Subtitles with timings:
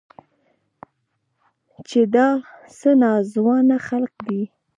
[1.87, 2.27] چې دا
[2.77, 4.41] څه ناځوانه خلق دي.